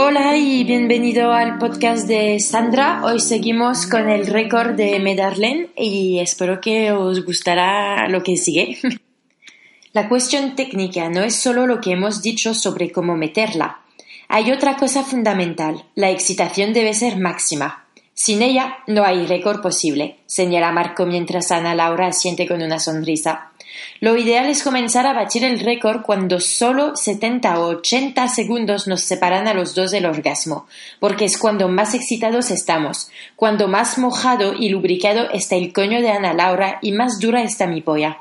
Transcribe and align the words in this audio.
Hola 0.00 0.36
y 0.36 0.62
bienvenido 0.62 1.32
al 1.32 1.58
podcast 1.58 2.06
de 2.06 2.38
Sandra. 2.38 3.02
Hoy 3.02 3.18
seguimos 3.18 3.84
con 3.88 4.08
el 4.08 4.28
récord 4.28 4.76
de 4.76 5.00
Medarlen 5.00 5.72
y 5.76 6.20
espero 6.20 6.60
que 6.60 6.92
os 6.92 7.24
gustará 7.24 8.08
lo 8.08 8.22
que 8.22 8.36
sigue. 8.36 8.78
La 9.92 10.08
cuestión 10.08 10.54
técnica 10.54 11.08
no 11.08 11.24
es 11.24 11.34
solo 11.34 11.66
lo 11.66 11.80
que 11.80 11.90
hemos 11.90 12.22
dicho 12.22 12.54
sobre 12.54 12.92
cómo 12.92 13.16
meterla. 13.16 13.80
Hay 14.28 14.52
otra 14.52 14.76
cosa 14.76 15.02
fundamental. 15.02 15.82
La 15.96 16.10
excitación 16.10 16.72
debe 16.72 16.94
ser 16.94 17.16
máxima. 17.16 17.88
Sin 18.14 18.40
ella 18.40 18.76
no 18.86 19.02
hay 19.02 19.26
récord 19.26 19.60
posible, 19.60 20.18
señala 20.26 20.70
Marco 20.70 21.06
mientras 21.06 21.50
Ana 21.50 21.74
Laura 21.74 22.06
asiente 22.06 22.46
con 22.46 22.62
una 22.62 22.78
sonrisa. 22.78 23.50
Lo 24.00 24.16
ideal 24.16 24.46
es 24.46 24.62
comenzar 24.62 25.06
a 25.06 25.12
batir 25.12 25.44
el 25.44 25.60
récord 25.60 26.02
cuando 26.02 26.40
solo 26.40 26.94
70 26.96 27.60
o 27.60 27.68
80 27.78 28.28
segundos 28.28 28.86
nos 28.86 29.02
separan 29.02 29.48
a 29.48 29.54
los 29.54 29.74
dos 29.74 29.90
del 29.90 30.06
orgasmo, 30.06 30.66
porque 31.00 31.24
es 31.24 31.38
cuando 31.38 31.68
más 31.68 31.94
excitados 31.94 32.50
estamos, 32.50 33.10
cuando 33.36 33.68
más 33.68 33.98
mojado 33.98 34.54
y 34.54 34.68
lubricado 34.68 35.30
está 35.32 35.56
el 35.56 35.72
coño 35.72 36.00
de 36.00 36.10
Ana 36.10 36.32
Laura 36.32 36.78
y 36.82 36.92
más 36.92 37.18
dura 37.18 37.42
está 37.42 37.66
mi 37.66 37.80
polla. 37.80 38.18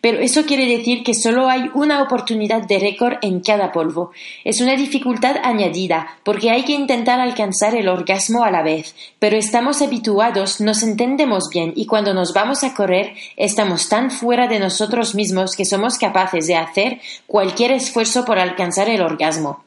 Pero 0.00 0.18
eso 0.20 0.44
quiere 0.44 0.66
decir 0.66 1.02
que 1.02 1.14
solo 1.14 1.48
hay 1.48 1.70
una 1.74 2.02
oportunidad 2.02 2.62
de 2.62 2.78
récord 2.78 3.16
en 3.22 3.40
cada 3.40 3.72
polvo. 3.72 4.12
Es 4.44 4.60
una 4.60 4.76
dificultad 4.76 5.36
añadida, 5.42 6.18
porque 6.24 6.50
hay 6.50 6.64
que 6.64 6.72
intentar 6.72 7.20
alcanzar 7.20 7.74
el 7.74 7.88
orgasmo 7.88 8.44
a 8.44 8.50
la 8.50 8.62
vez. 8.62 8.94
Pero 9.18 9.36
estamos 9.36 9.82
habituados, 9.82 10.60
nos 10.60 10.82
entendemos 10.82 11.48
bien 11.50 11.72
y 11.74 11.86
cuando 11.86 12.14
nos 12.14 12.32
vamos 12.32 12.64
a 12.64 12.74
correr 12.74 13.14
estamos 13.36 13.88
tan 13.88 14.10
fuera 14.10 14.46
de 14.46 14.58
nosotros 14.58 15.14
mismos 15.14 15.56
que 15.56 15.64
somos 15.64 15.98
capaces 15.98 16.46
de 16.46 16.56
hacer 16.56 17.00
cualquier 17.26 17.72
esfuerzo 17.72 18.24
por 18.24 18.38
alcanzar 18.38 18.88
el 18.88 19.02
orgasmo. 19.02 19.64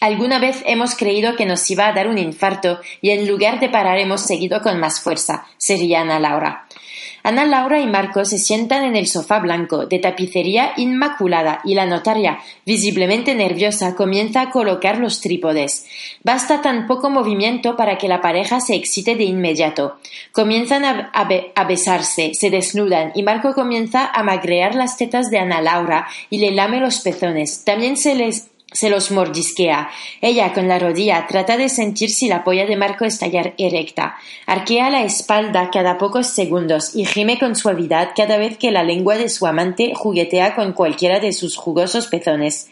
Alguna 0.00 0.38
vez 0.38 0.62
hemos 0.66 0.96
creído 0.96 1.34
que 1.34 1.46
nos 1.46 1.70
iba 1.70 1.86
a 1.86 1.92
dar 1.92 2.08
un 2.08 2.18
infarto 2.18 2.78
y 3.00 3.10
en 3.10 3.26
lugar 3.26 3.58
de 3.58 3.70
parar 3.70 3.98
hemos 3.98 4.20
seguido 4.20 4.60
con 4.60 4.78
más 4.78 5.00
fuerza, 5.00 5.46
sería 5.56 6.02
Ana 6.02 6.20
Laura. 6.20 6.66
Ana 7.22 7.44
Laura 7.44 7.80
y 7.80 7.86
Marco 7.86 8.24
se 8.24 8.38
sientan 8.38 8.84
en 8.84 8.96
el 8.96 9.06
sofá 9.06 9.38
blanco, 9.38 9.86
de 9.86 9.98
tapicería 9.98 10.72
inmaculada, 10.76 11.60
y 11.64 11.74
la 11.74 11.86
notaria, 11.86 12.38
visiblemente 12.66 13.34
nerviosa, 13.34 13.94
comienza 13.94 14.42
a 14.42 14.50
colocar 14.50 14.98
los 14.98 15.20
trípodes. 15.20 15.86
Basta 16.22 16.62
tan 16.62 16.86
poco 16.86 17.10
movimiento 17.10 17.76
para 17.76 17.98
que 17.98 18.08
la 18.08 18.20
pareja 18.20 18.60
se 18.60 18.74
excite 18.74 19.16
de 19.16 19.24
inmediato. 19.24 19.98
Comienzan 20.32 20.84
a, 20.84 21.64
besarse, 21.64 22.32
se 22.34 22.50
desnudan, 22.50 23.12
y 23.14 23.22
Marco 23.22 23.54
comienza 23.54 24.06
a 24.06 24.22
magrear 24.22 24.74
las 24.74 24.96
tetas 24.96 25.30
de 25.30 25.38
Ana 25.38 25.60
Laura 25.60 26.06
y 26.30 26.38
le 26.38 26.50
lame 26.50 26.80
los 26.80 27.00
pezones. 27.00 27.64
También 27.64 27.96
se 27.96 28.14
les 28.14 28.53
se 28.74 28.90
los 28.90 29.12
mordisquea. 29.12 29.88
Ella, 30.20 30.52
con 30.52 30.68
la 30.68 30.78
rodilla, 30.78 31.26
trata 31.28 31.56
de 31.56 31.68
sentir 31.68 32.10
si 32.10 32.28
la 32.28 32.42
polla 32.42 32.66
de 32.66 32.76
Marco 32.76 33.04
está 33.04 33.26
erecta. 33.26 34.16
Arquea 34.46 34.90
la 34.90 35.04
espalda 35.04 35.70
cada 35.72 35.96
pocos 35.96 36.26
segundos 36.26 36.94
y 36.94 37.06
gime 37.06 37.38
con 37.38 37.54
suavidad 37.54 38.10
cada 38.16 38.36
vez 38.36 38.58
que 38.58 38.72
la 38.72 38.82
lengua 38.82 39.16
de 39.16 39.28
su 39.28 39.46
amante 39.46 39.92
juguetea 39.94 40.56
con 40.56 40.72
cualquiera 40.72 41.20
de 41.20 41.32
sus 41.32 41.56
jugosos 41.56 42.08
pezones. 42.08 42.68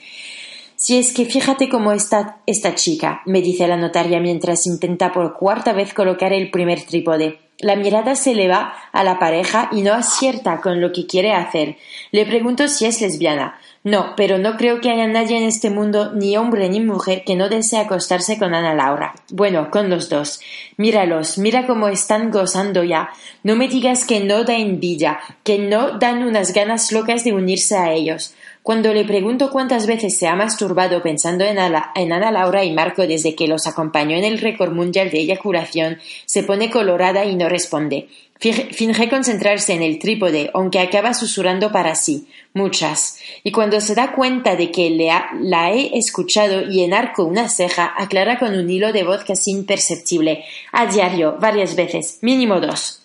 Si 0.74 0.98
es 0.98 1.12
que 1.12 1.24
fíjate 1.24 1.68
cómo 1.68 1.92
está 1.92 2.38
esta 2.46 2.74
chica, 2.74 3.22
me 3.24 3.40
dice 3.40 3.68
la 3.68 3.76
notaria 3.76 4.18
mientras 4.18 4.66
intenta 4.66 5.12
por 5.12 5.38
cuarta 5.38 5.72
vez 5.72 5.94
colocar 5.94 6.32
el 6.32 6.50
primer 6.50 6.82
trípode. 6.82 7.38
La 7.62 7.76
mirada 7.76 8.16
se 8.16 8.34
le 8.34 8.48
va 8.48 8.74
a 8.92 9.04
la 9.04 9.20
pareja 9.20 9.70
y 9.70 9.82
no 9.82 9.94
acierta 9.94 10.60
con 10.60 10.80
lo 10.80 10.92
que 10.92 11.06
quiere 11.06 11.32
hacer. 11.32 11.76
Le 12.10 12.26
pregunto 12.26 12.66
si 12.66 12.86
es 12.86 13.00
lesbiana. 13.00 13.56
No, 13.84 14.14
pero 14.16 14.38
no 14.38 14.56
creo 14.56 14.80
que 14.80 14.90
haya 14.90 15.06
nadie 15.06 15.38
en 15.38 15.44
este 15.44 15.70
mundo, 15.70 16.12
ni 16.12 16.36
hombre 16.36 16.68
ni 16.68 16.80
mujer, 16.80 17.22
que 17.24 17.36
no 17.36 17.48
desee 17.48 17.80
acostarse 17.80 18.38
con 18.38 18.52
Ana 18.52 18.74
Laura. 18.74 19.14
Bueno, 19.30 19.70
con 19.70 19.90
los 19.90 20.08
dos. 20.08 20.40
Míralos, 20.76 21.38
mira 21.38 21.66
cómo 21.66 21.88
están 21.88 22.30
gozando 22.30 22.84
ya. 22.84 23.10
No 23.44 23.56
me 23.56 23.68
digas 23.68 24.04
que 24.04 24.20
no 24.20 24.44
da 24.44 24.56
envidia, 24.56 25.20
que 25.44 25.58
no 25.58 25.98
dan 25.98 26.24
unas 26.24 26.52
ganas 26.52 26.92
locas 26.92 27.24
de 27.24 27.32
unirse 27.32 27.76
a 27.76 27.92
ellos. 27.92 28.34
Cuando 28.62 28.94
le 28.94 29.04
pregunto 29.04 29.50
cuántas 29.50 29.86
veces 29.86 30.16
se 30.16 30.28
ha 30.28 30.36
masturbado 30.36 31.02
pensando 31.02 31.44
en, 31.44 31.58
en 31.58 32.12
Ana 32.12 32.30
Laura 32.30 32.64
y 32.64 32.72
Marco 32.72 33.06
desde 33.06 33.34
que 33.34 33.48
los 33.48 33.66
acompañó 33.66 34.16
en 34.16 34.24
el 34.24 34.38
récord 34.38 34.72
mundial 34.72 35.10
de 35.10 35.18
eyaculación, 35.18 35.98
se 36.26 36.44
pone 36.44 36.70
colorada 36.70 37.24
y 37.24 37.34
no 37.34 37.48
responde. 37.48 38.08
Finge 38.38 39.08
concentrarse 39.08 39.72
en 39.72 39.82
el 39.82 40.00
trípode, 40.00 40.50
aunque 40.52 40.80
acaba 40.80 41.14
susurrando 41.14 41.70
para 41.70 41.94
sí. 41.94 42.26
Muchas. 42.54 43.18
Y 43.44 43.52
cuando 43.52 43.80
se 43.80 43.94
da 43.94 44.12
cuenta 44.12 44.56
de 44.56 44.72
que 44.72 44.90
le 44.90 45.10
la 45.40 45.72
he 45.72 45.96
escuchado 45.96 46.62
y 46.62 46.82
enarco 46.82 47.24
una 47.24 47.48
ceja, 47.48 47.94
aclara 47.96 48.38
con 48.38 48.54
un 48.58 48.68
hilo 48.68 48.92
de 48.92 49.04
voz 49.04 49.24
casi 49.24 49.52
imperceptible. 49.52 50.44
A 50.72 50.86
diario, 50.86 51.36
varias 51.40 51.76
veces, 51.76 52.18
mínimo 52.20 52.60
dos. 52.60 53.02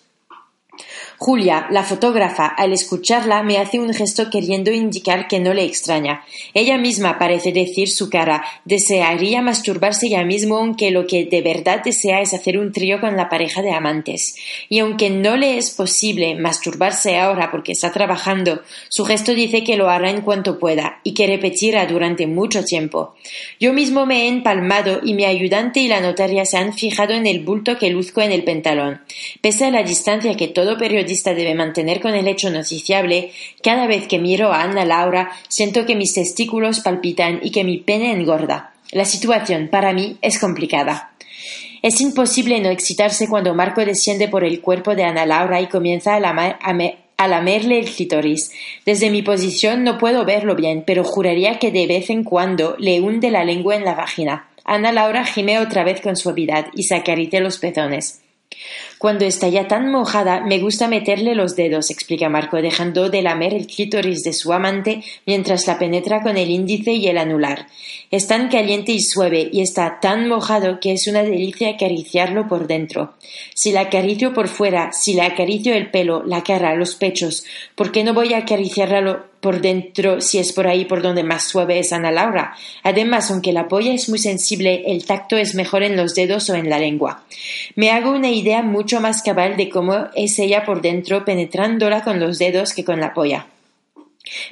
Julia, 1.20 1.66
la 1.72 1.82
fotógrafa, 1.82 2.46
al 2.46 2.72
escucharla, 2.72 3.42
me 3.42 3.58
hace 3.58 3.80
un 3.80 3.92
gesto 3.92 4.30
queriendo 4.30 4.70
indicar 4.70 5.26
que 5.26 5.40
no 5.40 5.52
le 5.52 5.64
extraña. 5.64 6.22
Ella 6.54 6.78
misma 6.78 7.18
parece 7.18 7.50
decir 7.50 7.88
su 7.88 8.08
cara, 8.08 8.44
desearía 8.64 9.42
masturbarse 9.42 10.08
ya 10.08 10.22
mismo 10.22 10.58
aunque 10.58 10.92
lo 10.92 11.08
que 11.08 11.24
de 11.24 11.42
verdad 11.42 11.82
desea 11.84 12.20
es 12.20 12.34
hacer 12.34 12.56
un 12.56 12.70
trío 12.70 13.00
con 13.00 13.16
la 13.16 13.28
pareja 13.28 13.62
de 13.62 13.72
amantes. 13.72 14.36
Y 14.68 14.78
aunque 14.78 15.10
no 15.10 15.36
le 15.36 15.58
es 15.58 15.72
posible 15.72 16.36
masturbarse 16.36 17.18
ahora 17.18 17.50
porque 17.50 17.72
está 17.72 17.90
trabajando, 17.90 18.62
su 18.88 19.04
gesto 19.04 19.34
dice 19.34 19.64
que 19.64 19.76
lo 19.76 19.90
hará 19.90 20.10
en 20.10 20.20
cuanto 20.20 20.60
pueda 20.60 21.00
y 21.02 21.14
que 21.14 21.26
repetirá 21.26 21.84
durante 21.86 22.28
mucho 22.28 22.64
tiempo. 22.64 23.16
Yo 23.58 23.72
mismo 23.72 24.06
me 24.06 24.22
he 24.22 24.28
empalmado 24.28 25.00
y 25.02 25.14
mi 25.14 25.24
ayudante 25.24 25.80
y 25.80 25.88
la 25.88 26.00
notaria 26.00 26.44
se 26.44 26.58
han 26.58 26.74
fijado 26.74 27.14
en 27.14 27.26
el 27.26 27.40
bulto 27.40 27.76
que 27.76 27.90
luzco 27.90 28.22
en 28.22 28.30
el 28.30 28.44
pantalón. 28.44 29.00
Pese 29.40 29.64
a 29.64 29.72
la 29.72 29.82
distancia 29.82 30.36
que 30.36 30.46
todo 30.46 30.78
periodista 30.78 31.07
debe 31.34 31.54
mantener 31.54 32.00
con 32.00 32.14
el 32.14 32.28
hecho 32.28 32.50
noticiable, 32.50 33.32
cada 33.62 33.86
vez 33.86 34.06
que 34.06 34.18
miro 34.18 34.52
a 34.52 34.62
Ana 34.62 34.84
Laura 34.84 35.30
siento 35.48 35.86
que 35.86 35.96
mis 35.96 36.14
testículos 36.14 36.80
palpitan 36.80 37.40
y 37.42 37.50
que 37.50 37.64
mi 37.64 37.78
pene 37.78 38.12
engorda. 38.12 38.72
La 38.92 39.04
situación 39.04 39.68
para 39.68 39.92
mí 39.92 40.16
es 40.22 40.38
complicada. 40.38 41.12
Es 41.82 42.00
imposible 42.00 42.60
no 42.60 42.70
excitarse 42.70 43.28
cuando 43.28 43.54
Marco 43.54 43.84
desciende 43.84 44.28
por 44.28 44.44
el 44.44 44.60
cuerpo 44.60 44.94
de 44.94 45.04
Ana 45.04 45.26
Laura 45.26 45.60
y 45.60 45.68
comienza 45.68 46.16
a, 46.16 47.28
lamerle 47.28 47.78
el 47.78 47.90
clítoris. 47.90 48.50
Desde 48.84 49.10
mi 49.10 49.22
posición 49.22 49.84
no 49.84 49.98
puedo 49.98 50.24
verlo 50.24 50.56
bien, 50.56 50.82
pero 50.86 51.04
juraría 51.04 51.58
que 51.58 51.70
de 51.70 51.86
vez 51.86 52.10
en 52.10 52.24
cuando 52.24 52.76
le 52.78 53.00
hunde 53.00 53.30
la 53.30 53.44
lengua 53.44 53.76
en 53.76 53.84
la 53.84 53.94
vagina. 53.94 54.48
Ana 54.64 54.92
Laura 54.92 55.24
gime 55.24 55.60
otra 55.60 55.84
vez 55.84 56.00
con 56.00 56.16
suavidad 56.16 56.66
y 56.74 56.84
se 56.84 57.40
los 57.40 57.58
pezones. 57.58 58.20
Cuando 58.98 59.24
está 59.24 59.48
ya 59.48 59.68
tan 59.68 59.92
mojada, 59.92 60.40
me 60.40 60.58
gusta 60.58 60.88
meterle 60.88 61.34
los 61.34 61.54
dedos, 61.54 61.90
explica 61.90 62.28
Marco, 62.28 62.56
dejando 62.56 63.10
de 63.10 63.22
lamer 63.22 63.54
el 63.54 63.66
clítoris 63.66 64.24
de 64.24 64.32
su 64.32 64.52
amante 64.52 65.04
mientras 65.24 65.66
la 65.68 65.78
penetra 65.78 66.22
con 66.22 66.36
el 66.36 66.50
índice 66.50 66.92
y 66.92 67.06
el 67.06 67.18
anular. 67.18 67.68
Es 68.10 68.26
tan 68.26 68.48
caliente 68.48 68.92
y 68.92 69.00
suave 69.00 69.48
y 69.52 69.60
está 69.60 70.00
tan 70.00 70.28
mojado 70.28 70.80
que 70.80 70.92
es 70.92 71.06
una 71.06 71.22
delicia 71.22 71.70
acariciarlo 71.70 72.48
por 72.48 72.66
dentro. 72.66 73.14
Si 73.54 73.70
la 73.70 73.82
acaricio 73.82 74.34
por 74.34 74.48
fuera, 74.48 74.90
si 74.92 75.14
le 75.14 75.22
acaricio 75.22 75.74
el 75.74 75.90
pelo, 75.90 76.24
la 76.24 76.42
cara, 76.42 76.74
los 76.74 76.96
pechos, 76.96 77.44
¿por 77.76 77.92
qué 77.92 78.02
no 78.02 78.14
voy 78.14 78.34
a 78.34 78.38
acariciarlo 78.38 79.27
por 79.40 79.60
dentro 79.60 80.20
si 80.20 80.38
es 80.38 80.52
por 80.52 80.66
ahí 80.66 80.84
por 80.84 81.02
donde 81.02 81.22
más 81.22 81.44
suave 81.44 81.78
es 81.78 81.92
Ana 81.92 82.10
Laura. 82.10 82.54
Además, 82.82 83.30
aunque 83.30 83.52
la 83.52 83.68
polla 83.68 83.92
es 83.92 84.08
muy 84.08 84.18
sensible, 84.18 84.84
el 84.86 85.04
tacto 85.04 85.36
es 85.36 85.54
mejor 85.54 85.82
en 85.82 85.96
los 85.96 86.14
dedos 86.14 86.50
o 86.50 86.54
en 86.54 86.68
la 86.68 86.78
lengua. 86.78 87.22
Me 87.74 87.90
hago 87.90 88.10
una 88.10 88.30
idea 88.30 88.62
mucho 88.62 89.00
más 89.00 89.22
cabal 89.22 89.56
de 89.56 89.68
cómo 89.68 90.08
es 90.14 90.38
ella 90.38 90.64
por 90.64 90.82
dentro 90.82 91.24
penetrándola 91.24 92.02
con 92.02 92.20
los 92.20 92.38
dedos 92.38 92.74
que 92.74 92.84
con 92.84 93.00
la 93.00 93.14
polla. 93.14 93.46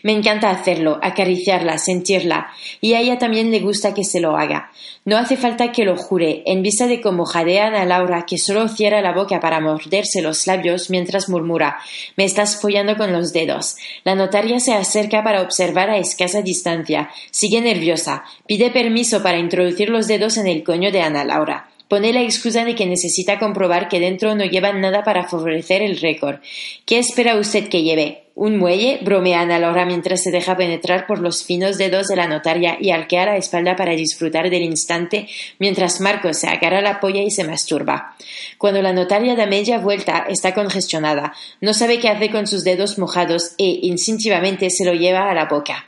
Me 0.03 0.13
encanta 0.13 0.51
hacerlo, 0.51 0.99
acariciarla, 1.03 1.79
sentirla, 1.79 2.49
y 2.81 2.95
a 2.95 3.01
ella 3.01 3.19
también 3.19 3.51
le 3.51 3.61
gusta 3.61 3.95
que 3.95 4.05
se 4.05 4.21
lo 4.21 4.37
haga. 4.37 4.71
No 5.05 5.17
hace 5.19 5.37
falta 5.37 5.71
que 5.71 5.85
lo 5.85 5.97
jure, 5.97 6.43
en 6.47 6.63
vista 6.63 6.87
de 6.87 7.01
cómo 7.01 7.25
jadean 7.25 7.75
a 7.75 7.85
Laura, 7.85 8.27
que 8.27 8.39
solo 8.39 8.69
cierra 8.69 9.03
la 9.03 9.13
boca 9.13 9.39
para 9.41 9.61
morderse 9.61 10.21
los 10.21 10.47
labios 10.47 10.91
mientras 10.91 11.29
murmura 11.29 11.79
Me 12.17 12.25
estás 12.25 12.61
follando 12.61 12.97
con 12.97 13.13
los 13.13 13.33
dedos. 13.33 13.77
La 14.05 14.15
notaria 14.15 14.59
se 14.61 14.75
acerca 14.75 15.23
para 15.23 15.43
observar 15.43 15.91
a 15.91 15.99
escasa 15.99 16.43
distancia. 16.43 17.11
Sigue 17.31 17.61
nerviosa. 17.61 18.25
Pide 18.47 18.71
permiso 18.71 19.23
para 19.23 19.39
introducir 19.39 19.91
los 19.91 20.09
dedos 20.09 20.37
en 20.39 20.47
el 20.47 20.65
coño 20.65 20.91
de 20.91 21.03
Ana 21.03 21.25
Laura. 21.25 21.69
Pone 21.89 22.13
la 22.13 22.23
excusa 22.23 22.65
de 22.65 22.75
que 22.75 22.87
necesita 22.87 23.39
comprobar 23.39 23.89
que 23.89 24.01
dentro 24.01 24.35
no 24.35 24.45
lleva 24.45 24.73
nada 24.73 25.05
para 25.05 25.29
favorecer 25.29 25.83
el 25.83 26.01
récord. 26.01 26.41
¿Qué 26.85 26.99
espera 26.99 27.37
usted 27.37 27.69
que 27.69 27.85
lleve? 27.85 28.26
¿Un 28.37 28.59
muelle? 28.59 28.99
bromea 29.03 29.41
Ana 29.41 29.59
Laura 29.59 29.87
mientras 29.87 30.23
se 30.23 30.31
deja 30.31 30.59
penetrar 30.59 31.07
por 31.07 31.21
los 31.21 31.43
finos 31.43 31.79
dedos 31.79 32.09
de 32.09 32.17
la 32.17 32.27
notaria 32.27 32.77
y 32.79 32.91
arquea 32.91 33.25
la 33.25 33.39
espalda 33.39 33.77
para 33.77 33.93
disfrutar 33.93 34.51
del 34.51 34.63
instante 34.63 35.27
mientras 35.59 36.03
Marcos 36.03 36.37
se 36.37 36.47
agarra 36.47 36.83
la 36.83 37.01
polla 37.01 37.23
y 37.23 37.31
se 37.31 37.45
masturba. 37.45 38.15
Cuando 38.59 38.83
la 38.83 38.93
notaria 38.93 39.37
da 39.37 39.47
media 39.47 39.79
vuelta 39.79 40.27
está 40.29 40.53
congestionada, 40.53 41.33
no 41.63 41.73
sabe 41.73 41.99
qué 41.99 42.11
hace 42.11 42.31
con 42.31 42.47
sus 42.47 42.63
dedos 42.63 42.99
mojados 42.99 43.53
e 43.57 43.81
instintivamente 43.85 44.69
se 44.69 44.85
lo 44.85 44.93
lleva 44.93 45.31
a 45.31 45.35
la 45.35 45.47
boca. 45.47 45.87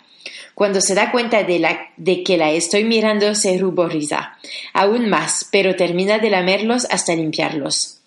Cuando 0.55 0.81
se 0.81 0.95
da 0.95 1.13
cuenta 1.13 1.43
de, 1.43 2.23
que 2.25 2.39
la 2.39 2.51
estoy 2.53 2.85
mirando, 2.85 3.35
se 3.35 3.59
ruboriza. 3.59 4.39
Aún 4.73 5.11
más, 5.11 5.47
pero 5.53 5.77
termina 5.77 6.19
de 6.19 6.31
lamerlos 6.31 6.87
hasta 6.89 7.15
limpiarlos. 7.15 7.98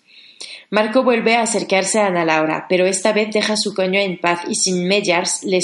Marco 0.72 1.02
vuelve 1.02 1.36
a 1.36 1.42
acercarse 1.42 2.00
a 2.00 2.06
Ana 2.06 2.24
Laura, 2.24 2.64
pero 2.66 2.86
esta 2.86 3.12
vez 3.12 3.30
deja 3.30 3.58
su 3.58 3.74
coño 3.74 4.00
en 4.00 4.18
paz 4.18 4.40
y 4.48 4.54
sin 4.54 4.88
medias 4.88 5.44
le, 5.44 5.60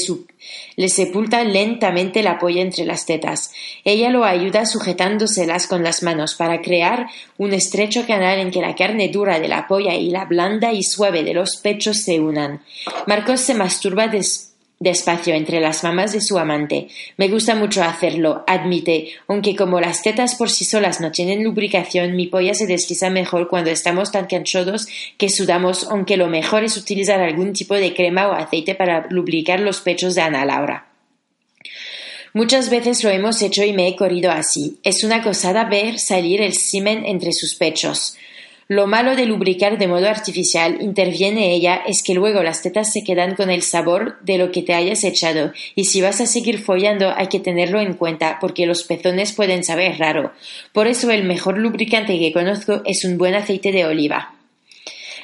le 0.76 0.88
sepulta 0.90 1.42
lentamente 1.44 2.22
la 2.22 2.38
polla 2.38 2.60
entre 2.60 2.84
las 2.84 3.06
tetas. 3.06 3.50
Ella 3.84 4.10
lo 4.10 4.26
ayuda 4.26 4.66
sujetándoselas 4.66 5.66
con 5.66 5.82
las 5.82 6.02
manos 6.02 6.34
para 6.34 6.60
crear 6.60 7.06
un 7.38 7.54
estrecho 7.54 8.06
canal 8.06 8.38
en 8.38 8.50
que 8.50 8.60
la 8.60 8.74
carne 8.74 9.08
dura 9.08 9.40
de 9.40 9.48
la 9.48 9.66
polla 9.66 9.94
y 9.94 10.10
la 10.10 10.26
blanda 10.26 10.74
y 10.74 10.82
suave 10.82 11.24
de 11.24 11.32
los 11.32 11.56
pechos 11.56 11.96
se 12.02 12.20
unan. 12.20 12.62
Marcos 13.06 13.40
se 13.40 13.54
masturba 13.54 14.08
des 14.08 14.52
despacio 14.80 15.34
entre 15.34 15.60
las 15.60 15.82
mamas 15.82 16.12
de 16.12 16.20
su 16.20 16.38
amante. 16.38 16.88
Me 17.16 17.28
gusta 17.28 17.54
mucho 17.54 17.82
hacerlo, 17.82 18.44
admite, 18.46 19.12
aunque 19.26 19.56
como 19.56 19.80
las 19.80 20.02
tetas 20.02 20.36
por 20.36 20.50
sí 20.50 20.64
solas 20.64 21.00
no 21.00 21.10
tienen 21.10 21.42
lubricación, 21.42 22.14
mi 22.14 22.26
polla 22.26 22.54
se 22.54 22.66
desliza 22.66 23.10
mejor 23.10 23.48
cuando 23.48 23.70
estamos 23.70 24.12
tan 24.12 24.26
cansados 24.26 24.86
que 25.16 25.30
sudamos, 25.30 25.88
aunque 25.90 26.16
lo 26.16 26.28
mejor 26.28 26.64
es 26.64 26.76
utilizar 26.76 27.20
algún 27.20 27.52
tipo 27.52 27.74
de 27.74 27.92
crema 27.92 28.28
o 28.28 28.32
aceite 28.32 28.74
para 28.74 29.06
lubricar 29.10 29.60
los 29.60 29.80
pechos 29.80 30.14
de 30.14 30.22
Ana 30.22 30.44
Laura. 30.44 30.88
Muchas 32.34 32.70
veces 32.70 33.02
lo 33.02 33.10
hemos 33.10 33.42
hecho 33.42 33.64
y 33.64 33.72
me 33.72 33.88
he 33.88 33.96
corrido 33.96 34.30
así. 34.30 34.78
Es 34.84 35.02
una 35.02 35.22
cosada 35.22 35.64
ver 35.64 35.98
salir 35.98 36.40
el 36.40 36.52
semen 36.52 37.04
entre 37.06 37.32
sus 37.32 37.54
pechos. 37.54 38.16
Lo 38.70 38.86
malo 38.86 39.16
de 39.16 39.24
lubricar 39.24 39.78
de 39.78 39.88
modo 39.88 40.10
artificial, 40.10 40.82
interviene 40.82 41.54
ella, 41.54 41.76
es 41.86 42.02
que 42.02 42.12
luego 42.12 42.42
las 42.42 42.60
tetas 42.60 42.92
se 42.92 43.02
quedan 43.02 43.34
con 43.34 43.48
el 43.48 43.62
sabor 43.62 44.18
de 44.20 44.36
lo 44.36 44.52
que 44.52 44.60
te 44.60 44.74
hayas 44.74 45.04
echado, 45.04 45.52
y 45.74 45.86
si 45.86 46.02
vas 46.02 46.20
a 46.20 46.26
seguir 46.26 46.58
follando 46.58 47.14
hay 47.16 47.28
que 47.28 47.40
tenerlo 47.40 47.80
en 47.80 47.94
cuenta, 47.94 48.36
porque 48.42 48.66
los 48.66 48.82
pezones 48.82 49.32
pueden 49.32 49.64
saber 49.64 49.98
raro. 49.98 50.32
Por 50.74 50.86
eso 50.86 51.10
el 51.10 51.24
mejor 51.24 51.56
lubricante 51.56 52.18
que 52.18 52.30
conozco 52.30 52.82
es 52.84 53.06
un 53.06 53.16
buen 53.16 53.34
aceite 53.34 53.72
de 53.72 53.86
oliva. 53.86 54.34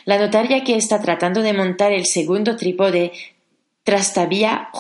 La 0.06 0.19
notaria 0.19 0.64
que 0.64 0.76
está 0.76 1.02
tratando 1.02 1.43
de 1.43 1.52
montar 1.52 1.93
el 1.93 2.06
segundo 2.06 2.56
trípode 2.56 3.12
trastabía 3.82 4.70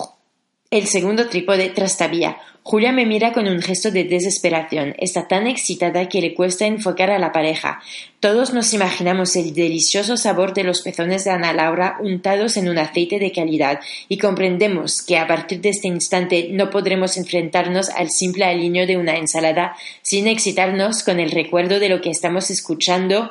el 0.76 0.86
segundo 0.86 1.28
trípode 1.28 1.70
trastabía 1.70 2.36
Julia 2.66 2.92
me 2.92 3.04
mira 3.04 3.34
con 3.34 3.46
un 3.46 3.60
gesto 3.60 3.90
de 3.90 4.04
desesperación. 4.04 4.94
Está 4.96 5.28
tan 5.28 5.46
excitada 5.46 6.08
que 6.08 6.22
le 6.22 6.32
cuesta 6.32 6.64
enfocar 6.64 7.10
a 7.10 7.18
la 7.18 7.30
pareja. 7.30 7.82
Todos 8.20 8.54
nos 8.54 8.72
imaginamos 8.72 9.36
el 9.36 9.52
delicioso 9.52 10.16
sabor 10.16 10.54
de 10.54 10.64
los 10.64 10.80
pezones 10.80 11.24
de 11.24 11.30
Ana 11.30 11.52
Laura 11.52 11.98
untados 12.00 12.56
en 12.56 12.70
un 12.70 12.78
aceite 12.78 13.18
de 13.18 13.32
calidad 13.32 13.80
y 14.08 14.16
comprendemos 14.16 15.02
que 15.02 15.18
a 15.18 15.26
partir 15.26 15.60
de 15.60 15.68
este 15.68 15.88
instante 15.88 16.48
no 16.52 16.70
podremos 16.70 17.18
enfrentarnos 17.18 17.90
al 17.90 18.08
simple 18.08 18.46
aliño 18.46 18.86
de 18.86 18.96
una 18.96 19.18
ensalada 19.18 19.76
sin 20.00 20.26
excitarnos 20.26 21.02
con 21.02 21.20
el 21.20 21.32
recuerdo 21.32 21.80
de 21.80 21.90
lo 21.90 22.00
que 22.00 22.08
estamos 22.08 22.50
escuchando 22.50 23.30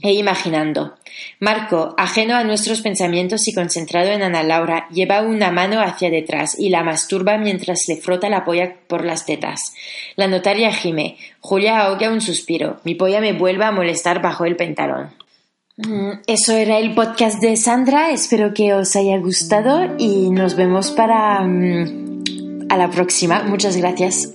e 0.00 0.12
imaginando. 0.12 0.94
Marco, 1.40 1.94
ajeno 1.98 2.36
a 2.36 2.44
nuestros 2.44 2.80
pensamientos 2.80 3.48
y 3.48 3.54
concentrado 3.54 4.10
en 4.10 4.22
Ana 4.22 4.42
Laura, 4.42 4.88
lleva 4.90 5.22
una 5.22 5.50
mano 5.50 5.80
hacia 5.80 6.10
detrás 6.10 6.58
y 6.58 6.68
la 6.68 6.84
masturba 6.84 7.36
mientras 7.38 7.88
le 7.88 7.96
frota 7.96 8.28
la 8.28 8.44
polla 8.44 8.76
por 8.86 9.04
las 9.04 9.26
tetas. 9.26 9.74
La 10.16 10.28
notaria 10.28 10.72
gime. 10.72 11.16
Julia 11.40 11.80
ahoga 11.80 12.10
un 12.10 12.20
suspiro. 12.20 12.80
Mi 12.84 12.94
polla 12.94 13.20
me 13.20 13.32
vuelve 13.32 13.64
a 13.64 13.72
molestar 13.72 14.22
bajo 14.22 14.44
el 14.44 14.56
pantalón. 14.56 15.10
Mm, 15.76 16.20
eso 16.26 16.56
era 16.56 16.78
el 16.78 16.94
podcast 16.94 17.40
de 17.40 17.56
Sandra. 17.56 18.10
Espero 18.10 18.54
que 18.54 18.74
os 18.74 18.94
haya 18.96 19.18
gustado 19.18 19.96
y 19.98 20.30
nos 20.30 20.54
vemos 20.54 20.90
para... 20.90 21.40
Mm, 21.40 22.18
a 22.68 22.76
la 22.76 22.90
próxima. 22.90 23.42
Muchas 23.44 23.76
gracias. 23.76 24.34